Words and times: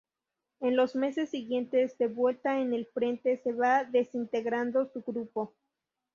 En 0.61 0.75
los 0.75 0.95
meses 0.95 1.29
siguientes, 1.29 1.95
de 1.99 2.07
vuelta 2.07 2.59
en 2.59 2.73
el 2.73 2.87
frente, 2.87 3.37
se 3.43 3.53
va 3.53 3.83
desintegrando 3.83 4.87
su 4.91 5.03
grupo. 5.03 5.53